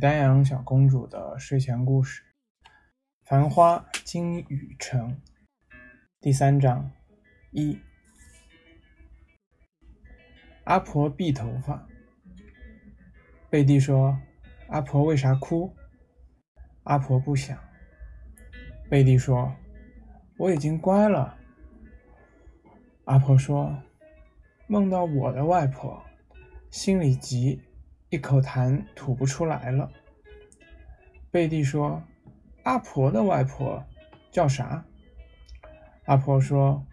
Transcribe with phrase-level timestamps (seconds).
[0.00, 2.22] 丹阳小公主的睡前故事：
[3.22, 5.20] 繁花金雨城。
[6.22, 6.90] 第三章
[7.50, 7.78] 一。
[10.64, 11.86] 阿婆碧头发。
[13.50, 14.18] 贝蒂说
[14.68, 15.76] ：“阿婆为啥哭？”
[16.84, 17.58] 阿婆不想。
[18.88, 19.54] 贝蒂说
[20.38, 21.36] ：“我已经乖了。”
[23.04, 23.82] 阿婆说
[24.66, 26.02] ：“梦到我的外婆，
[26.70, 27.60] 心里急。”
[28.10, 29.88] 一口痰吐不出来了。
[31.30, 32.02] 贝蒂说
[32.64, 33.84] ：“阿婆的外婆
[34.32, 34.84] 叫啥？”
[36.06, 36.84] 阿婆说：“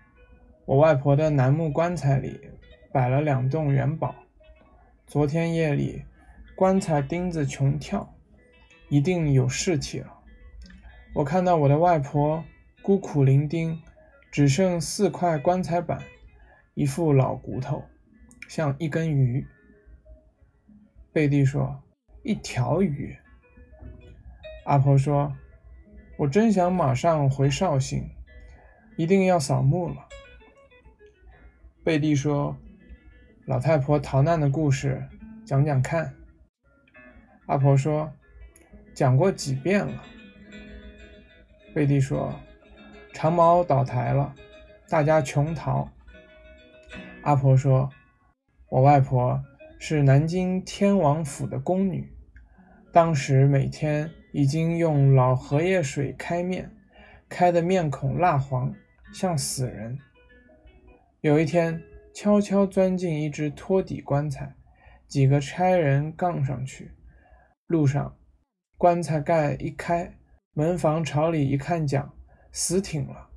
[0.65, 2.39] 我外婆的楠木棺材里
[2.93, 4.13] 摆了两栋元宝。
[5.07, 6.03] 昨天夜里，
[6.55, 8.13] 棺材钉子穷跳，
[8.89, 10.13] 一定有事体了。
[11.15, 12.45] 我看到我的外婆
[12.83, 13.79] 孤苦伶仃，
[14.29, 15.99] 只剩四块棺材板，
[16.75, 17.83] 一副老骨头，
[18.47, 19.43] 像一根鱼。”
[21.11, 21.81] 贝蒂说
[22.21, 23.17] ：“一条鱼。”
[24.65, 25.35] 阿婆说
[26.17, 28.07] ：“我真想马上回绍兴，
[28.97, 30.07] 一定要扫墓了。”
[31.83, 32.55] 贝蒂说
[33.47, 35.03] ：“老太婆逃难的故事
[35.45, 36.13] 讲讲看。”
[37.47, 38.11] 阿婆说
[38.93, 40.03] ：“讲过几遍了。”
[41.73, 42.37] 贝蒂说
[43.13, 44.35] ：“长毛倒台了，
[44.89, 45.89] 大家穷逃。”
[47.23, 47.89] 阿婆说
[48.69, 49.41] ：“我外婆。”
[49.79, 52.11] 是南京天王府的宫女，
[52.91, 56.71] 当时每天已经用老荷叶水开面，
[57.29, 58.73] 开的面孔蜡黄，
[59.13, 59.99] 像死人。
[61.21, 64.55] 有一天，悄悄钻进一只托底棺材，
[65.07, 66.91] 几个差人杠上去，
[67.67, 68.17] 路上，
[68.77, 70.17] 棺材盖一开，
[70.53, 72.13] 门房朝里一看，讲
[72.51, 73.29] 死挺了。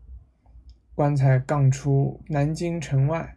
[0.95, 3.37] 棺材杠出南京城外，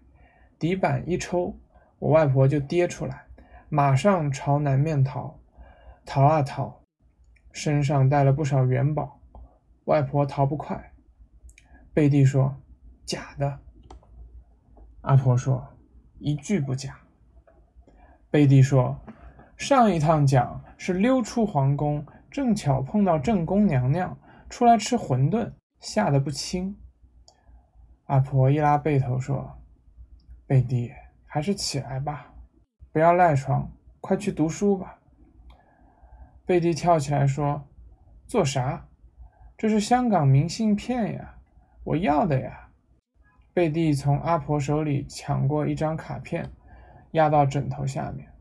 [0.58, 1.60] 底板一抽。
[2.04, 3.28] 我外婆就跌出来，
[3.70, 5.40] 马上朝南面逃，
[6.06, 6.82] 逃啊逃，
[7.54, 9.22] 身上带了不少元宝。
[9.86, 10.92] 外婆逃不快。
[11.94, 12.58] 贝蒂说
[13.08, 13.58] ：“假的。”
[15.00, 15.66] 阿婆说
[16.20, 17.00] ：“一句不假。”
[18.30, 19.00] 贝蒂说
[19.56, 24.18] ：“上一趟讲是溜出皇宫，正巧碰到正宫娘娘
[24.50, 26.78] 出来吃馄饨，吓得不轻。”
[28.08, 29.58] 阿婆一拉被头说
[30.46, 30.92] ：“贝蒂。”
[31.34, 32.32] 还是起来吧，
[32.92, 33.68] 不要赖床，
[34.00, 35.00] 快去读书吧。
[36.46, 37.68] 贝蒂跳起来说
[38.30, 38.86] ：“做啥？
[39.58, 41.38] 这是香港明信片呀，
[41.86, 42.70] 我要的呀。”
[43.52, 46.52] 贝蒂从阿婆手里抢过一张卡片，
[47.14, 48.32] 压到枕头下面。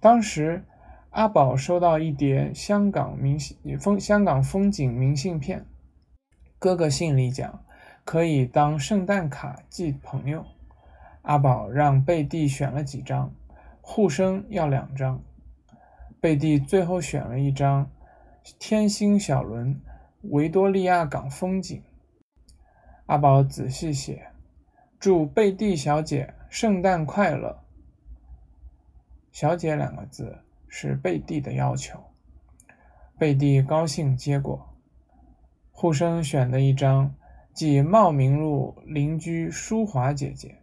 [0.00, 0.64] 当时
[1.10, 5.64] 阿宝收到一叠香港明信风香港风景明信片，
[6.58, 7.64] 哥哥信里讲
[8.04, 10.44] 可以当圣诞卡寄朋友。
[11.22, 13.34] 阿宝让贝蒂选了几张，
[13.80, 15.22] 护生要两张。
[16.20, 17.90] 贝蒂最后选了一张
[18.58, 19.80] 天星小轮
[20.22, 21.82] 维多利亚港风景。
[23.06, 24.28] 阿宝仔细写
[24.98, 27.64] ：“祝贝蒂小姐圣诞快乐。
[29.32, 30.38] ”“小姐”两个字
[30.68, 31.98] 是贝蒂的要求。
[33.18, 34.68] 贝蒂高兴接过。
[35.70, 37.14] 护生选的一张，
[37.54, 40.58] 即茂名路邻居淑华姐姐。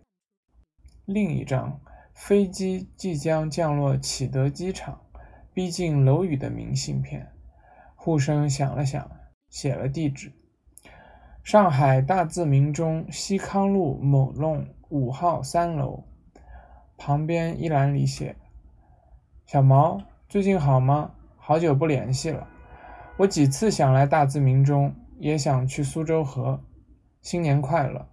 [1.08, 1.80] 另一张
[2.14, 5.00] 飞机即将降落启德机场，
[5.54, 7.32] 逼近楼宇的明信片。
[7.96, 9.10] 护生想了想，
[9.48, 10.34] 写了地址：
[11.46, 16.04] 上海大自鸣中西康路某弄五号三楼。
[16.98, 18.36] 旁边一栏里写
[19.48, 21.14] ：“小毛最近好吗？
[21.38, 22.46] 好久不联系了。
[23.16, 26.62] 我几次想来大自鸣中，也想去苏州河。
[27.22, 28.10] 新年快乐。”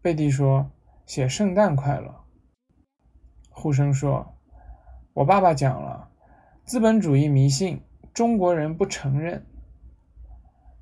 [0.00, 0.70] 贝蒂说。
[1.08, 2.14] 写圣诞快乐。
[3.48, 4.36] 护生说
[5.14, 6.10] ：“我爸爸讲了，
[6.66, 7.82] 资本主义迷信，
[8.12, 9.46] 中国人不承认。”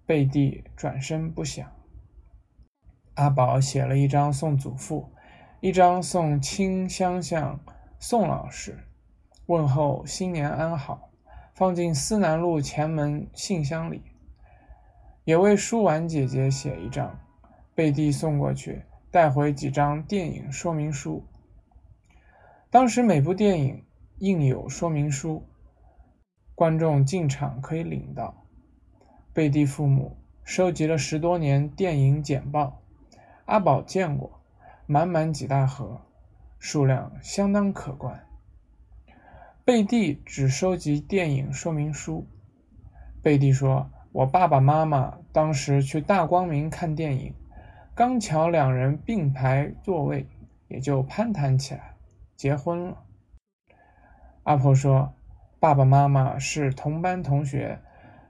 [0.04, 1.70] 贝蒂转身不想。
[3.14, 5.12] 阿宝写了一张送祖父，
[5.60, 7.60] 一张送亲乡相
[8.00, 8.76] 宋老师，
[9.46, 11.12] 问候新年安好，
[11.54, 14.02] 放进思南路前门信箱里。
[15.22, 17.16] 也为舒婉姐姐写一张，
[17.76, 18.82] 贝蒂送过去。
[19.16, 21.24] 带回几张电影说明书。
[22.68, 23.82] 当时每部电影
[24.18, 25.46] 印有说明书，
[26.54, 28.44] 观众进场可以领到。
[29.32, 32.82] 贝蒂父母收集了十多年电影简报，
[33.46, 34.42] 阿宝见过，
[34.84, 36.02] 满满几大盒，
[36.58, 38.22] 数量相当可观。
[39.64, 42.26] 贝蒂只收集电影说明书。
[43.22, 47.32] 贝蒂说：“我爸爸妈妈当时去大光明看电影。”
[47.96, 50.28] 刚巧两人并排座位，
[50.68, 51.96] 也就攀谈起来，
[52.36, 53.02] 结婚了。
[54.42, 55.14] 阿婆说
[55.58, 57.80] ：“爸爸妈妈是同班同学，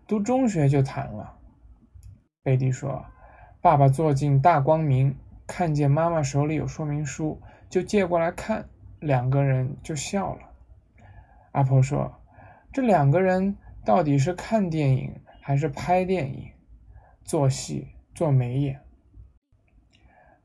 [0.07, 1.37] 读中学就谈了。”
[2.45, 3.05] 贝蒂说
[3.61, 5.17] ：“爸爸坐进大光明，
[5.49, 8.69] 看见妈妈手里有说明书，就借过来看，
[9.01, 10.43] 两个人就笑了。”
[11.51, 12.21] 阿婆说
[12.73, 16.53] ：“这两个人到底是看电影还是拍电影？
[17.25, 18.81] 做戏做眉眼？”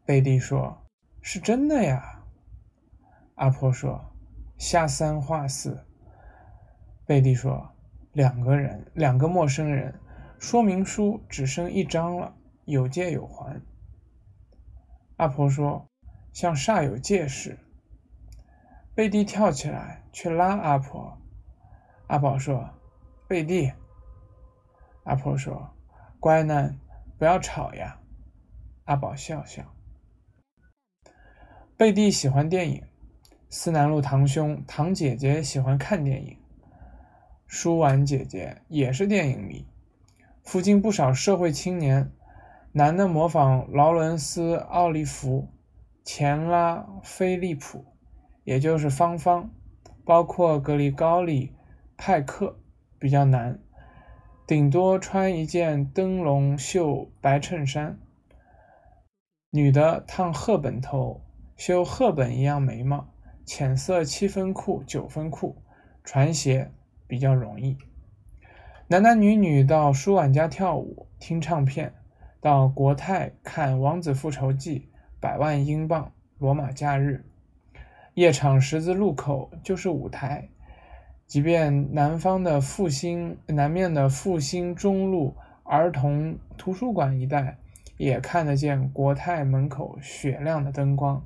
[0.04, 0.82] 贝蒂说
[1.22, 2.24] ：“是真的呀。”
[3.36, 4.04] 阿婆说
[4.58, 5.86] ：“瞎三话四。”
[7.06, 7.70] 贝蒂说
[8.14, 9.94] ：“两个人，两个陌生人。”
[10.40, 12.34] 说明书只剩一张了，
[12.66, 13.62] 有借有还。
[15.18, 15.88] 阿婆说
[16.34, 17.60] ：“像煞有介事。”
[18.96, 21.16] 贝蒂跳起来去拉阿婆。
[22.08, 22.68] 阿宝说
[23.30, 23.72] ：“贝蒂。”
[25.06, 25.70] 阿婆说
[26.20, 26.76] ：“乖囡，
[27.20, 28.00] 不要吵呀。”
[28.86, 29.64] 阿宝笑笑。
[31.82, 32.84] 贝蒂喜欢电影，
[33.50, 36.38] 思南路堂兄、堂姐姐喜欢看电影，
[37.48, 39.66] 舒婉姐姐也是电影迷。
[40.44, 42.12] 附近不少社会青年，
[42.72, 45.48] 男的模仿劳伦斯·奥利弗、
[46.04, 47.84] 钱拉·菲利普，
[48.44, 49.50] 也就是芳芳，
[50.06, 51.48] 包括格里高利·
[51.98, 52.60] 派克，
[53.00, 53.60] 比较难，
[54.46, 57.98] 顶多穿一件灯笼袖白衬衫。
[59.50, 61.24] 女的烫赫本头，
[61.64, 63.14] 修赫本一样眉毛，
[63.46, 65.62] 浅色七分裤、九分裤，
[66.04, 66.72] 穿鞋
[67.06, 67.78] 比较容易。
[68.88, 71.94] 男男女女到舒婉家跳舞、听唱片，
[72.40, 74.80] 到国泰看《王子复仇记》，
[75.20, 76.06] 百万英镑，
[76.40, 77.24] 《罗马假日》，
[78.16, 80.50] 夜场十字路口就是舞台。
[81.28, 87.60] 即便南方的复兴，南面的复兴中路儿童图书馆一带，
[87.98, 91.24] 也看得见国泰门口雪亮的灯光。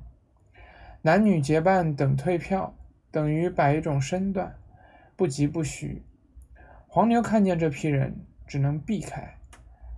[1.06, 2.74] 男女结伴等退票，
[3.12, 4.56] 等于摆一种身段，
[5.14, 6.02] 不疾不徐。
[6.88, 9.36] 黄牛看见这批人，只能避开。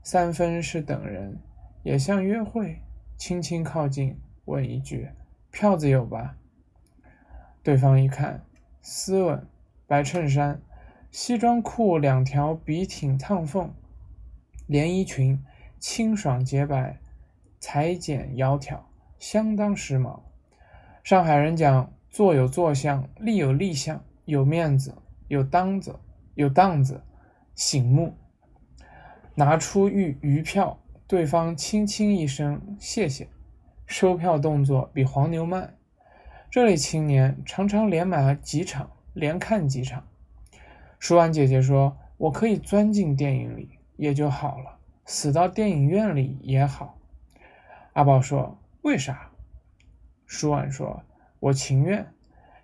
[0.02, 1.40] 三分是等人，
[1.82, 2.82] 也像约会，
[3.16, 5.08] 轻轻靠近，问一句
[5.50, 6.36] ：“票子有吧？”
[7.64, 8.44] 对方一看，
[8.82, 9.48] 斯文，
[9.86, 10.60] 白衬衫，
[11.10, 13.72] 西装裤两条笔挺烫缝，
[14.66, 15.42] 连衣裙
[15.78, 16.98] 清爽洁白，
[17.58, 18.80] 裁剪窈窕，
[19.18, 20.27] 相当时髦。
[21.02, 24.94] 上海人讲：“坐有坐相，立有立相，有面子，
[25.28, 25.98] 有当子。”
[26.38, 27.02] 有档子，
[27.56, 28.16] 醒目。
[29.34, 30.78] 拿出预余票，
[31.08, 33.28] 对方轻轻一声“谢谢”，
[33.86, 35.74] 收票动作比黄牛慢。
[36.48, 40.06] 这类青年常常连买了几场，连看几场。
[41.00, 46.96] 舒婉姐姐说：“我可以钻进电影里，也就好了；死到电影院里也好。”
[47.94, 49.32] 阿宝说：“为啥？”
[50.28, 51.02] 舒婉说
[51.40, 52.06] ：“我情愿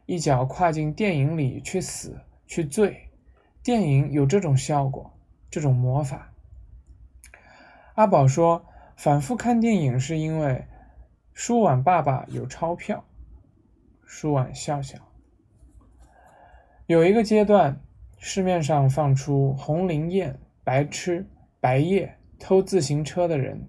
[0.06, 3.08] 一脚跨进电影里去死，去醉。”
[3.64, 5.11] 电影有这种效果，
[5.50, 6.31] 这种魔法。
[7.94, 10.66] 阿宝说，反复看电影是因为
[11.32, 13.02] 舒婉爸爸有钞票。
[14.05, 14.99] 舒婉笑笑。
[16.87, 17.81] 有一个阶段，
[18.19, 21.26] 市面上放出红灵验、白痴、
[21.58, 23.66] 白夜、偷自行车的人，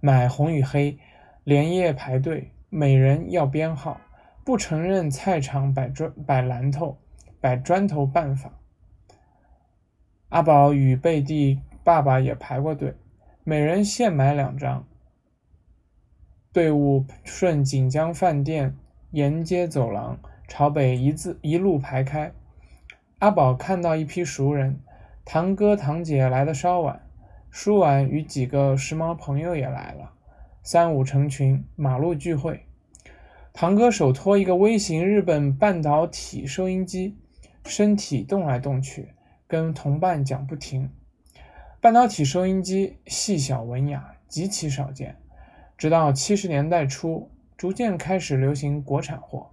[0.00, 0.96] 买红与黑，
[1.42, 4.00] 连夜排队，每人要编号，
[4.44, 6.98] 不承认菜场摆砖摆榔头，
[7.40, 8.52] 摆砖头办法。
[10.28, 12.94] 阿宝与贝蒂爸爸也排过队，
[13.44, 14.84] 每人现买两张。
[16.52, 18.76] 队伍顺锦江饭店
[19.12, 20.18] 沿街走廊
[20.48, 22.32] 朝北一字一路排开。
[23.20, 24.80] 阿宝看到一批熟人，
[25.24, 27.08] 堂哥堂姐来的稍晚，
[27.50, 30.12] 舒婉与几个时髦朋友也来了，
[30.66, 32.66] 三五成群，马路聚会。
[33.52, 37.16] 堂哥手托一个微型日本半导体收音机，
[37.64, 39.10] 身体动来动去。
[39.46, 40.90] 跟同伴讲不停，
[41.80, 45.16] 半导体收音机细小文雅，极其少见。
[45.78, 49.52] 直到七十年代初，逐渐开始流行国产货，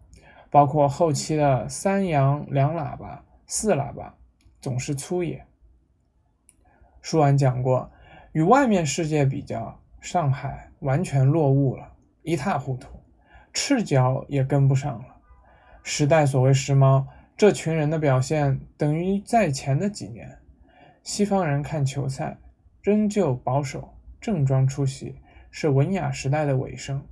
[0.49, 4.15] 包括后期的三洋两喇叭、四喇叭，
[4.59, 5.45] 总是粗野。
[7.03, 7.91] 舒婉讲过，
[8.31, 11.93] 与外面世界比较，上海完全落伍了，
[12.23, 12.89] 一塌糊涂，
[13.53, 15.05] 赤脚也跟不上了。
[15.81, 17.05] 时代所谓时髦。
[17.35, 20.37] 这群人的表现等于在前的几年，
[21.01, 22.37] 西方人看球赛
[22.83, 25.15] 仍旧保守，正装出席
[25.49, 27.03] 是文雅时代的尾声。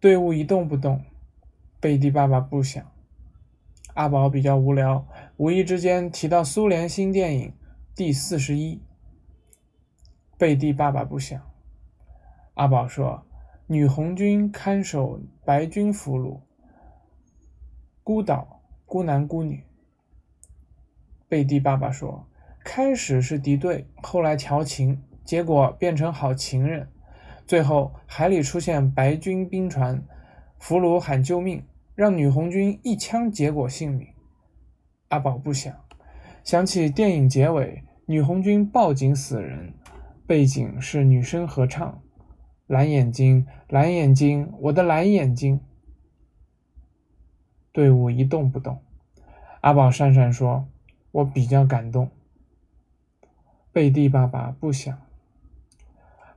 [0.00, 1.04] 队伍一动不动，
[1.78, 2.82] 贝蒂爸爸不想。
[3.92, 5.06] 阿宝比较无聊，
[5.36, 7.48] 无意之间提到苏联新电影
[7.94, 8.76] 《第四十一》。
[10.44, 11.40] 贝蒂爸爸不想。
[12.52, 13.24] 阿宝说
[13.66, 16.38] ：“女红军看守白军俘虏。”
[18.04, 19.64] 孤岛、孤男孤女。
[21.30, 22.28] 贝蒂爸爸说
[22.62, 26.86] ：“开始是敌对，后来调情，结果变成好情人，
[27.46, 30.04] 最后海里出现白军兵船，
[30.58, 34.08] 俘虏喊救命，让女红军一枪结果性命。”
[35.08, 35.74] 阿宝不想，
[36.44, 39.72] 想起电影结尾，女红军报警死人，
[40.26, 42.02] 背景是女声合唱
[42.66, 45.60] ：“蓝眼睛，蓝眼睛，我的蓝眼睛。”
[47.72, 48.82] 队伍一动不动。
[49.60, 50.68] 阿宝讪讪说。
[51.14, 52.10] 我比较感动。
[53.72, 55.00] 贝蒂爸爸不想。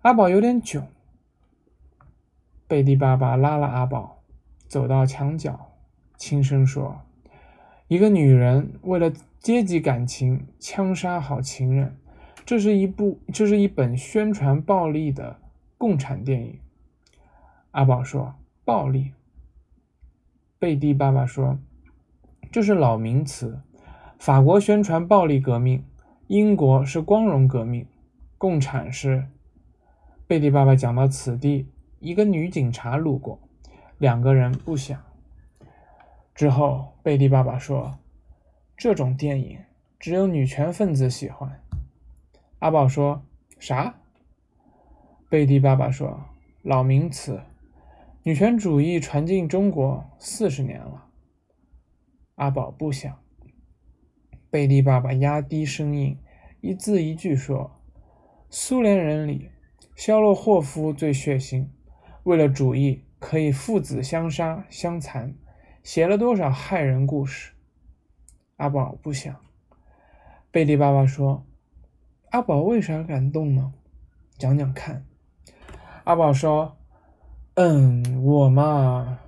[0.03, 0.87] 阿宝有点囧。
[2.67, 4.21] 贝蒂爸爸拉了阿宝，
[4.67, 5.71] 走到墙角，
[6.15, 7.01] 轻声说
[7.89, 11.97] ：“一个女人为了阶级感情枪杀好情人，
[12.47, 15.37] 这是一部，这是一本宣传暴力的
[15.77, 16.57] 共产电影。”
[17.71, 19.11] 阿宝说：“暴力。”
[20.57, 21.59] 贝蒂爸爸说
[22.49, 23.59] ：“这是老名词。”
[24.17, 25.83] 法国宣传暴力革命，
[26.27, 27.85] 英国是光荣革命，
[28.37, 29.27] 共产是。
[30.25, 31.67] 贝蒂爸爸讲到此地，
[31.99, 33.37] 一个女警察路过，
[33.97, 35.03] 两个人不想。
[36.33, 37.99] 之后，贝蒂爸爸说
[38.77, 39.59] ：“这种电影
[39.99, 41.59] 只有女权分子喜欢。”
[42.59, 43.23] 阿宝说
[43.59, 43.99] ：“啥？”
[45.29, 46.25] 贝蒂爸爸说
[46.63, 47.41] ：“老名词，
[48.23, 51.05] 女权主义传进中国四十年了。”
[52.35, 53.19] 阿宝不想。
[54.49, 56.17] 贝蒂爸爸压低声音，
[56.61, 57.79] 一字一句说
[58.49, 59.51] ：“苏联人里，
[59.95, 61.67] 肖洛霍夫最血腥，
[62.23, 65.35] 为了主义可以父子相杀相残，
[65.83, 67.53] 写了多少害人故事。”
[68.57, 69.35] 阿宝不想。
[70.49, 71.45] 贝蒂爸爸说
[72.31, 73.73] ：“阿宝为啥感动呢？
[74.37, 75.05] 讲讲看。”
[76.03, 76.77] 阿宝说
[77.55, 79.19] ：“嗯，我嘛。”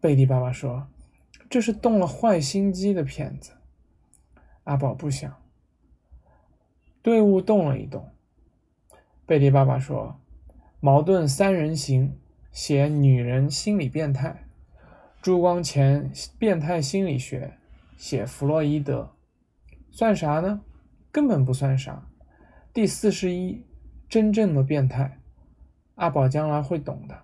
[0.00, 0.88] 贝蒂爸爸说
[1.48, 3.52] ：“这是动了坏心机的片子。”
[4.64, 5.32] 阿宝不想。
[7.02, 8.10] 队伍动了一动。
[9.26, 10.20] 贝蒂爸爸说
[10.80, 12.18] ：“矛盾三人行，
[12.50, 14.44] 写女人心理变态。
[15.20, 17.56] 朱光潜变态心理学，
[17.96, 19.14] 写弗洛伊德，
[19.90, 20.62] 算啥呢？
[21.12, 22.08] 根本不算啥。
[22.74, 23.66] 第四十一，
[24.08, 25.18] 真正的变态。
[25.96, 27.18] 阿宝将来会懂的。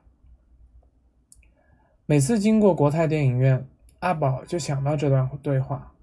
[2.04, 3.66] 每次经过国泰电影院，
[4.00, 5.94] 阿宝就想到这段对话。”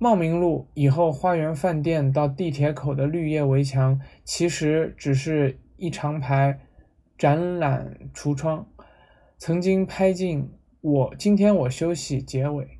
[0.00, 6.58] 茂名路以后，花园饭店到地铁口的绿叶围墙，其实只是一长排
[7.18, 8.66] 展览橱窗。
[9.36, 12.78] 曾经拍进我今天我休息结尾，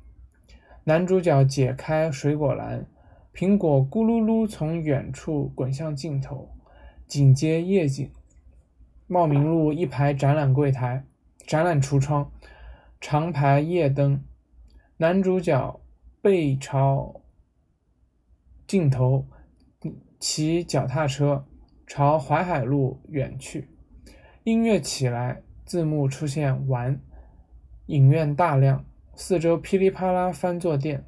[0.85, 2.87] 男主角解开水果篮，
[3.39, 6.49] 苹果咕噜噜从远处滚向镜头，
[7.07, 8.11] 紧接夜景。
[9.07, 11.05] 茂名路一排展览柜台、
[11.47, 12.29] 展览橱窗，
[12.99, 14.21] 长排夜灯，
[14.97, 15.79] 男主角。
[16.21, 17.21] 背朝
[18.67, 19.25] 镜头，
[20.19, 21.45] 骑脚踏车
[21.87, 23.69] 朝淮海路远去。
[24.43, 26.99] 音乐起来，字幕出现完，
[27.85, 28.83] 影院大亮，
[29.15, 31.05] 四周噼里啪啦翻坐垫，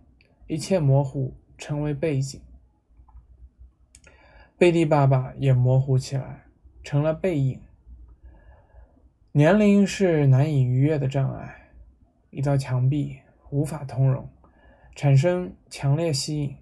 [0.48, 2.42] 一切模糊，成为背景。
[4.58, 6.46] 贝蒂爸爸也模糊起来，
[6.84, 7.62] 成了背影。
[9.32, 11.70] 年龄是难以逾越的障碍，
[12.32, 13.20] 一道墙壁
[13.52, 14.28] 无法通融。
[14.96, 16.58] 产生强烈吸引。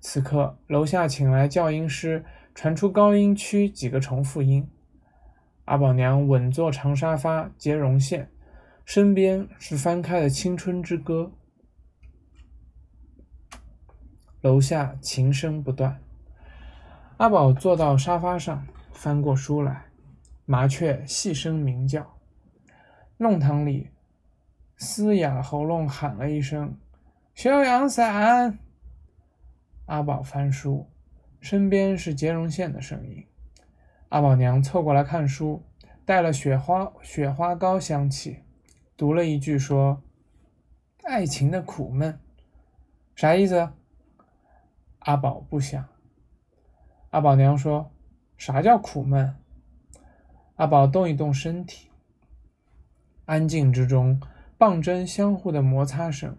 [0.00, 4.66] 此刻，楼下请来教音师，传出高音区几个重复音。
[5.64, 8.30] 阿宝娘稳坐长沙发接绒线，
[8.84, 11.32] 身边是翻开的《青春之歌》。
[14.44, 15.98] 楼下琴声不断。
[17.16, 19.86] 阿宝坐到沙发上，翻过书来，
[20.44, 22.18] 麻雀细声鸣叫。
[23.16, 23.88] 弄堂里，
[24.76, 26.76] 嘶哑喉咙喊了一声。
[27.32, 28.58] 修阳伞。
[29.86, 30.90] 阿宝翻书，
[31.40, 33.24] 身边是接绒线的声音。
[34.10, 35.62] 阿宝娘凑过来看书，
[36.04, 38.40] 带了雪花雪花膏香气，
[38.94, 40.02] 读了一句说
[41.04, 42.20] ：“爱情的苦闷，
[43.16, 43.70] 啥意思？”
[45.04, 45.86] 阿宝不想。
[47.10, 47.92] 阿宝娘说
[48.36, 49.36] ：“啥叫苦闷？”
[50.56, 51.90] 阿宝动一动身体。
[53.26, 54.20] 安静之中，
[54.58, 56.36] 棒针相互的摩擦声。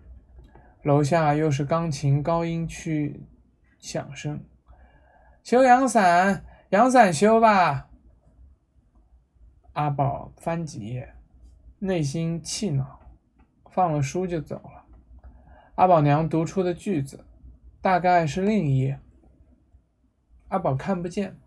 [0.82, 3.24] 楼下又是钢琴高音区
[3.80, 4.44] 响声，
[5.44, 7.90] 修阳伞，阳伞修吧。
[9.74, 11.16] 阿宝翻几页，
[11.80, 13.00] 内心气恼，
[13.72, 14.86] 放了书就走了。
[15.76, 17.25] 阿宝娘读出的句子，
[17.86, 19.00] 大概是另一页。
[20.48, 21.38] 阿宝看不见，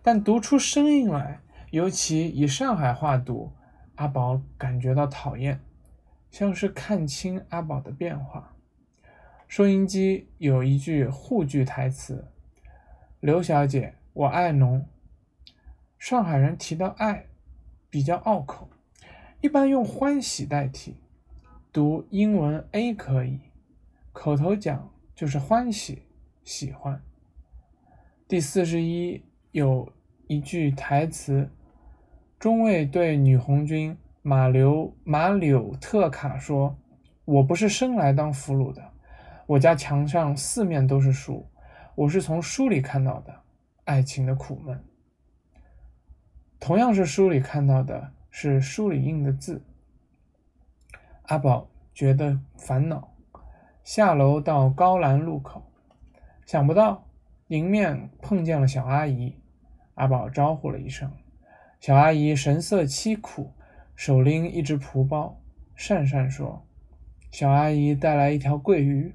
[0.00, 3.52] 但读出声音来，尤其以上海话读，
[3.96, 5.60] 阿宝感觉到讨厌。
[6.30, 8.56] 像是看清阿宝的变化。
[9.46, 12.32] 收音机有一句沪剧台词
[13.20, 14.88] ：“刘小姐，我爱侬。”
[16.00, 17.26] 上海人提到爱
[17.90, 18.70] 比较拗口，
[19.42, 20.96] 一般用欢喜代替，
[21.70, 23.40] 读英文 A 可以，
[24.14, 26.04] 口头讲就是欢喜、
[26.44, 27.02] 喜欢。
[28.28, 29.20] 第四十一
[29.50, 29.92] 有
[30.28, 31.50] 一句台词，
[32.38, 36.78] 中尉对女红军马柳马柳特卡说
[37.26, 38.92] ：“我不是生来当俘虏的。”
[39.46, 41.50] 我家墙上四面都是书，
[41.96, 43.34] 我是从书里看到的
[43.86, 44.84] 爱情的苦闷。
[46.60, 49.64] 同样是书里看到的，是书里印的字。
[51.22, 53.16] 阿宝觉得烦恼，
[53.88, 55.62] 下楼到高栏路口，
[56.44, 57.08] 想不到
[57.46, 59.34] 迎面碰见了小阿姨。
[59.94, 61.10] 阿宝招呼了一声，
[61.80, 63.50] 小阿姨神色凄苦，
[63.96, 65.40] 手拎一只蒲包，
[65.74, 66.66] 讪讪说
[67.32, 69.14] ：“小阿姨带来一条桂鱼。”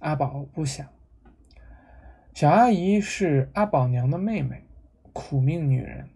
[0.00, 0.86] 阿宝不想，
[2.34, 4.64] 小阿姨是阿宝娘的妹妹，
[5.14, 6.10] 苦命女人。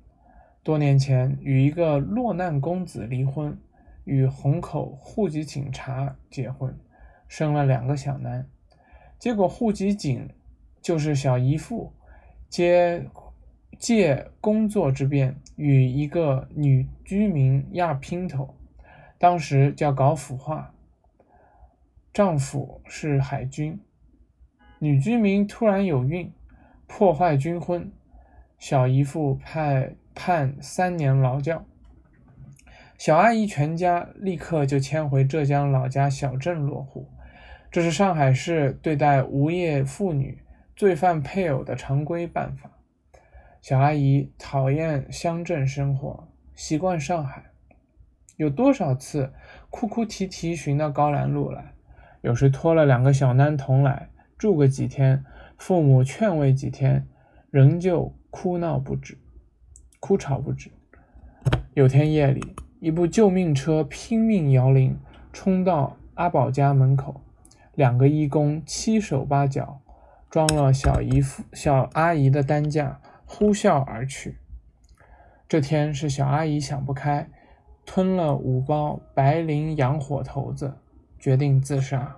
[0.62, 3.59] 多年前与一个落难公子离婚，
[4.04, 6.78] 与虹口户籍警察结婚，
[7.26, 8.46] 生了两个小男。
[9.18, 10.28] 结果户籍警
[10.80, 11.92] 就是小姨父，
[12.49, 13.08] 借
[13.78, 18.54] 借工作之便与一个女居民压姘头，
[19.18, 20.75] 当时叫搞腐化。
[22.12, 23.80] 丈夫是海军，
[24.78, 26.32] 女居民突然有孕，
[26.87, 27.90] 破坏军婚，
[28.58, 31.64] 小姨父派判三年劳教，
[32.96, 37.10] 小阿姨全家立刻就迁回浙江老家小镇落户。
[37.70, 40.42] 这是上海市对待无业妇女、
[40.76, 42.70] 罪犯配偶的常规办法。
[43.61, 47.44] 小阿姨讨厌乡镇生活，习惯上海，
[48.37, 49.33] 有多少次
[49.70, 51.72] 哭哭啼啼寻到高兰路来。
[52.20, 55.24] 有时拖了两个小男童来住个几天，
[55.59, 57.09] 父母劝慰几天，
[57.50, 59.18] 仍旧哭闹不止，
[59.98, 60.70] 哭吵不止。
[61.74, 62.54] 有天夜里，
[62.85, 65.01] 一部救命车拼命摇铃，
[65.33, 67.23] 冲到阿宝家门口，
[67.75, 69.81] 两个义工七手八脚
[70.29, 74.37] 装了小姨夫、小阿姨的担架，呼啸而去。
[75.49, 77.27] 这天是小阿姨想不开，
[77.87, 80.75] 吞了五包白磷洋火头子。
[81.18, 82.16] 决定自杀。